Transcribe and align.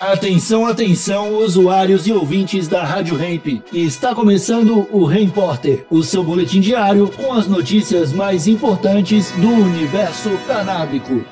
Atenção, 0.00 0.64
atenção, 0.64 1.36
usuários 1.36 2.06
e 2.06 2.12
ouvintes 2.12 2.66
da 2.66 2.82
Rádio 2.82 3.22
Hemp. 3.22 3.62
Está 3.70 4.14
começando 4.14 4.88
o 4.90 5.04
Repórter, 5.04 5.84
o 5.90 6.02
seu 6.02 6.24
boletim 6.24 6.58
diário 6.58 7.06
com 7.10 7.34
as 7.34 7.46
notícias 7.46 8.10
mais 8.10 8.46
importantes 8.46 9.30
do 9.32 9.46
universo 9.46 10.30
canábico. 10.46 11.22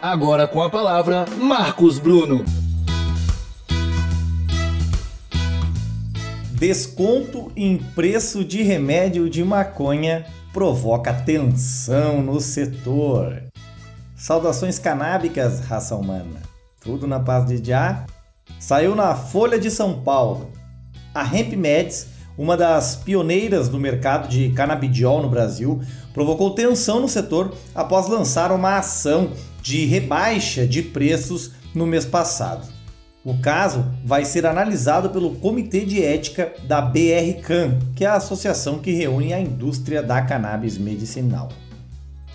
Agora 0.00 0.46
com 0.46 0.62
a 0.62 0.70
palavra, 0.70 1.24
Marcos 1.40 1.98
Bruno. 1.98 2.44
Desconto 6.52 7.50
em 7.56 7.78
preço 7.78 8.44
de 8.44 8.62
remédio 8.62 9.28
de 9.28 9.42
maconha 9.42 10.24
provoca 10.52 11.12
tensão 11.12 12.22
no 12.22 12.40
setor. 12.40 13.42
Saudações 14.14 14.78
canábicas, 14.78 15.58
raça 15.58 15.96
humana. 15.96 16.47
Tudo 16.80 17.06
na 17.06 17.18
paz 17.18 17.46
de 17.46 17.62
já. 17.64 18.06
Saiu 18.58 18.94
na 18.94 19.14
Folha 19.14 19.58
de 19.58 19.70
São 19.70 20.00
Paulo. 20.02 20.50
A 21.14 21.24
Hemp 21.24 21.54
Meds, 21.54 22.06
uma 22.36 22.56
das 22.56 22.94
pioneiras 22.94 23.68
do 23.68 23.80
mercado 23.80 24.28
de 24.28 24.50
canabidiol 24.50 25.22
no 25.22 25.28
Brasil, 25.28 25.80
provocou 26.14 26.54
tensão 26.54 27.00
no 27.00 27.08
setor 27.08 27.52
após 27.74 28.08
lançar 28.08 28.52
uma 28.52 28.78
ação 28.78 29.32
de 29.60 29.84
rebaixa 29.86 30.66
de 30.66 30.82
preços 30.82 31.52
no 31.74 31.86
mês 31.86 32.06
passado. 32.06 32.66
O 33.24 33.36
caso 33.38 33.84
vai 34.04 34.24
ser 34.24 34.46
analisado 34.46 35.10
pelo 35.10 35.34
Comitê 35.34 35.84
de 35.84 36.02
Ética 36.02 36.52
da 36.66 36.80
BRCAN, 36.80 37.78
que 37.94 38.04
é 38.04 38.08
a 38.08 38.14
associação 38.14 38.78
que 38.78 38.92
reúne 38.92 39.34
a 39.34 39.40
indústria 39.40 40.02
da 40.02 40.22
cannabis 40.22 40.78
medicinal. 40.78 41.48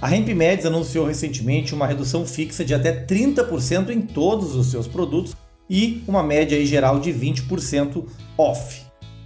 A 0.04 0.14
HempMeds 0.14 0.66
anunciou 0.66 1.08
recentemente 1.08 1.74
uma 1.74 1.88
redução 1.88 2.26
fixa 2.26 2.66
de 2.66 2.74
até 2.74 3.06
30% 3.06 3.90
em 3.90 4.02
todos 4.02 4.54
os 4.54 4.70
seus 4.70 4.86
produtos 4.86 5.34
e 5.70 6.04
uma 6.06 6.22
média 6.22 6.66
geral 6.66 7.00
de 7.00 7.10
20% 7.14 8.06
off. 8.38 8.82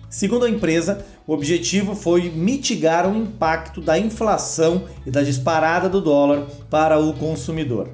Segundo 0.08 0.46
a 0.46 0.50
empresa, 0.52 1.04
o 1.26 1.34
objetivo 1.34 1.96
foi 1.96 2.30
mitigar 2.30 3.12
o 3.12 3.18
impacto 3.18 3.82
da 3.82 3.98
inflação 3.98 4.84
e 5.04 5.10
da 5.10 5.24
disparada 5.24 5.90
do 5.90 6.00
dólar 6.00 6.46
para 6.70 7.00
o 7.00 7.12
consumidor. 7.14 7.90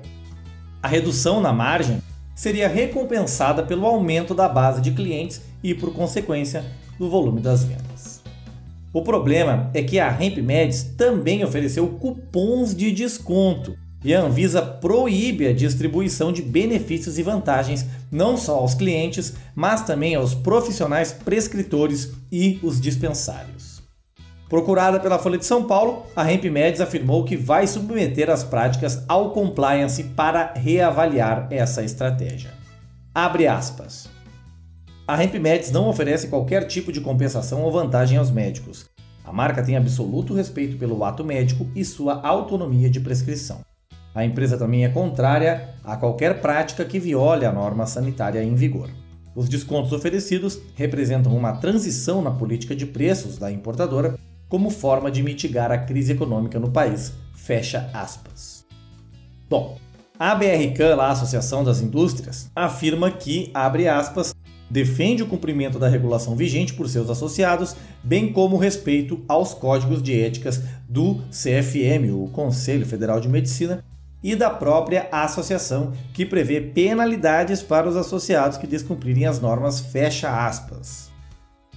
A 0.82 0.88
redução 0.90 1.40
na 1.40 1.54
margem 1.54 2.04
seria 2.36 2.68
recompensada 2.68 3.64
pelo 3.64 3.86
aumento 3.86 4.36
da 4.36 4.50
base 4.50 4.82
de 4.82 4.92
clientes 4.92 5.40
e, 5.64 5.74
por 5.74 5.94
consequência, 5.94 6.66
do 7.00 7.10
volume 7.10 7.40
das 7.40 7.64
vendas. 7.64 8.23
O 8.94 9.02
problema 9.02 9.72
é 9.74 9.82
que 9.82 10.00
a 10.00 10.08
HempMeds 10.08 10.84
também 10.96 11.44
ofereceu 11.44 11.88
cupons 11.88 12.76
de 12.76 12.92
desconto 12.92 13.76
e 14.04 14.14
a 14.14 14.22
Anvisa 14.22 14.62
proíbe 14.62 15.48
a 15.48 15.54
distribuição 15.54 16.32
de 16.32 16.44
benefícios 16.44 17.18
e 17.18 17.24
vantagens 17.24 17.86
não 18.12 18.38
só 18.38 18.58
aos 18.58 18.76
clientes, 18.76 19.34
mas 19.56 19.82
também 19.82 20.14
aos 20.14 20.36
profissionais 20.36 21.12
prescritores 21.12 22.12
e 22.32 22.60
os 22.62 22.80
dispensários. 22.80 23.82
Procurada 24.48 25.00
pela 25.00 25.18
Folha 25.18 25.40
de 25.40 25.46
São 25.46 25.64
Paulo, 25.64 26.06
a 26.16 26.32
HempMeds 26.32 26.80
afirmou 26.80 27.24
que 27.24 27.36
vai 27.36 27.66
submeter 27.66 28.30
as 28.30 28.44
práticas 28.44 29.04
ao 29.08 29.32
compliance 29.32 30.04
para 30.04 30.54
reavaliar 30.54 31.48
essa 31.50 31.84
estratégia. 31.84 32.52
Abre 33.16 33.48
aspas. 33.48 34.08
A 35.06 35.22
HempMeds 35.22 35.70
não 35.70 35.90
oferece 35.90 36.30
qualquer 36.30 36.66
tipo 36.66 36.90
de 36.90 37.02
compensação 37.02 37.62
ou 37.62 37.72
vantagem 37.72 38.18
aos 38.18 38.32
médicos. 38.32 38.86
A 39.26 39.34
marca 39.34 39.62
tem 39.62 39.76
absoluto 39.76 40.34
respeito 40.34 40.78
pelo 40.78 41.04
ato 41.04 41.26
médico 41.26 41.68
e 41.76 41.84
sua 41.84 42.26
autonomia 42.26 42.90
de 42.90 43.02
prescrição. 43.02 43.60
A 44.16 44.24
empresa 44.24 44.58
também 44.58 44.86
é 44.86 44.90
contrária 44.90 45.76
a 45.84 45.98
qualquer 45.98 46.40
prática 46.40 46.86
que 46.86 47.00
viole 47.00 47.46
a 47.46 47.52
norma 47.52 47.86
sanitária 47.86 48.42
em 48.42 48.56
vigor. 48.56 48.90
Os 49.36 49.50
descontos 49.50 49.92
oferecidos 49.92 50.58
representam 50.74 51.36
uma 51.36 51.52
transição 51.58 52.22
na 52.22 52.32
política 52.32 52.74
de 52.74 52.86
preços 52.86 53.38
da 53.38 53.52
importadora 53.52 54.18
como 54.48 54.70
forma 54.70 55.12
de 55.12 55.22
mitigar 55.22 55.70
a 55.70 55.80
crise 55.80 56.14
econômica 56.14 56.60
no 56.60 56.72
país. 56.72 57.12
Fecha 57.36 57.90
aspas. 57.94 58.64
Bom, 59.50 59.78
a 60.18 60.34
BRCAN, 60.34 60.96
a 60.96 61.10
Associação 61.10 61.62
das 61.62 61.82
Indústrias, 61.82 62.50
afirma 62.56 63.12
que, 63.12 63.52
abre 63.54 63.88
aspas, 63.88 64.34
defende 64.74 65.22
o 65.22 65.28
cumprimento 65.28 65.78
da 65.78 65.88
regulação 65.88 66.36
vigente 66.36 66.74
por 66.74 66.90
seus 66.90 67.08
associados, 67.08 67.76
bem 68.04 68.34
como 68.34 68.56
o 68.56 68.60
respeito 68.60 69.24
aos 69.28 69.54
códigos 69.54 70.02
de 70.02 70.20
éticas 70.20 70.64
do 70.90 71.22
CFM, 71.30 72.12
o 72.12 72.28
Conselho 72.30 72.84
Federal 72.84 73.22
de 73.22 73.30
Medicina, 73.30 73.86
e 74.24 74.36
da 74.36 74.50
própria 74.50 75.08
associação, 75.12 75.94
que 76.12 76.26
prevê 76.26 76.60
penalidades 76.60 77.62
para 77.62 77.88
os 77.88 77.96
associados 77.96 78.58
que 78.58 78.66
descumprirem 78.66 79.28
as 79.28 79.40
normas, 79.40 79.80
fecha 79.80 80.48
aspas. 80.48 81.12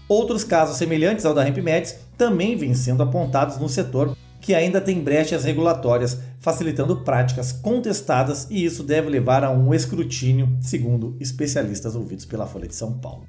Outros 0.08 0.42
casos 0.42 0.78
semelhantes 0.78 1.26
ao 1.26 1.34
da 1.34 1.46
HempMeds 1.46 1.98
também 2.16 2.56
vêm 2.56 2.72
sendo 2.72 3.02
apontados 3.02 3.58
no 3.58 3.68
setor, 3.68 4.16
que 4.46 4.54
ainda 4.54 4.80
tem 4.80 5.02
brechas 5.02 5.42
regulatórias, 5.42 6.20
facilitando 6.38 6.98
práticas 6.98 7.50
contestadas, 7.50 8.46
e 8.48 8.64
isso 8.64 8.84
deve 8.84 9.10
levar 9.10 9.42
a 9.42 9.50
um 9.50 9.74
escrutínio, 9.74 10.56
segundo 10.60 11.16
especialistas 11.18 11.96
ouvidos 11.96 12.24
pela 12.24 12.46
Folha 12.46 12.68
de 12.68 12.76
São 12.76 12.96
Paulo. 12.96 13.24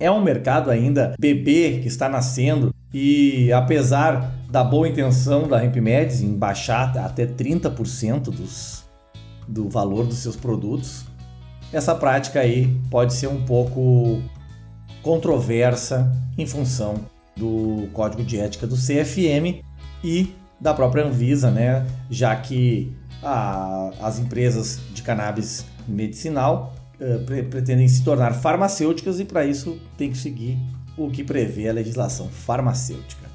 É 0.00 0.10
um 0.10 0.22
mercado 0.22 0.70
ainda 0.70 1.14
bebê 1.20 1.80
que 1.82 1.88
está 1.88 2.08
nascendo 2.08 2.74
e 2.94 3.52
apesar 3.52 4.32
da 4.50 4.64
boa 4.64 4.88
intenção 4.88 5.46
da 5.46 5.62
HempMeds 5.62 6.22
em 6.22 6.32
baixar 6.32 6.96
até 6.96 7.26
30% 7.26 8.30
dos, 8.30 8.84
do 9.46 9.68
valor 9.68 10.06
dos 10.06 10.16
seus 10.16 10.34
produtos, 10.34 11.04
essa 11.70 11.94
prática 11.94 12.40
aí 12.40 12.74
pode 12.90 13.12
ser 13.12 13.26
um 13.26 13.44
pouco 13.44 14.22
controversa 15.02 16.10
em 16.38 16.46
função 16.46 16.94
do 17.36 17.86
código 17.92 18.24
de 18.24 18.40
ética 18.40 18.66
do 18.66 18.76
CFM 18.76 19.66
e 20.06 20.32
da 20.60 20.72
própria 20.72 21.04
Anvisa, 21.04 21.50
né? 21.50 21.84
Já 22.08 22.34
que 22.36 22.94
a, 23.22 23.90
as 24.00 24.20
empresas 24.20 24.80
de 24.94 25.02
cannabis 25.02 25.66
medicinal 25.86 26.72
uh, 27.00 27.24
pre 27.24 27.42
pretendem 27.42 27.88
se 27.88 28.04
tornar 28.04 28.32
farmacêuticas 28.34 29.18
e 29.18 29.24
para 29.24 29.44
isso 29.44 29.78
tem 29.98 30.10
que 30.10 30.16
seguir 30.16 30.56
o 30.96 31.10
que 31.10 31.24
prevê 31.24 31.68
a 31.68 31.72
legislação 31.72 32.28
farmacêutica. 32.28 33.26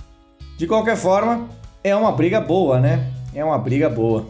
De 0.57 0.65
qualquer 0.65 0.95
forma, 0.95 1.49
é 1.83 1.93
uma 1.93 2.11
briga 2.11 2.39
boa, 2.39 2.79
né? 2.79 3.11
É 3.35 3.43
uma 3.43 3.57
briga 3.57 3.89
boa. 3.89 4.27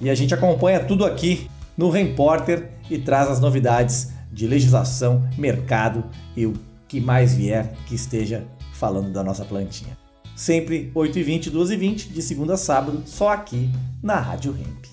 E 0.00 0.08
a 0.08 0.14
gente 0.14 0.32
acompanha 0.32 0.80
tudo 0.80 1.04
aqui 1.04 1.48
no 1.76 1.90
Repórter 1.90 2.70
e 2.90 2.98
traz 2.98 3.28
as 3.28 3.40
novidades 3.40 4.12
de 4.32 4.46
legislação, 4.46 5.28
mercado 5.36 6.04
e 6.36 6.46
o 6.46 6.54
que 6.88 7.00
mais 7.00 7.34
vier 7.34 7.72
que 7.86 7.94
esteja 7.94 8.44
falando 8.72 9.12
da 9.12 9.22
nossa 9.22 9.44
plantinha. 9.44 10.05
Sempre 10.36 10.92
8h20, 10.94 11.50
12h20, 11.50 12.12
de 12.12 12.20
segunda 12.20 12.54
a 12.54 12.56
sábado, 12.58 13.02
só 13.06 13.30
aqui 13.30 13.70
na 14.02 14.20
Rádio 14.20 14.54
Hemp. 14.54 14.84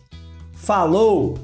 Falou! 0.53 1.37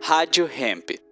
Rádio 0.00 0.48
Hemp. 0.48 1.05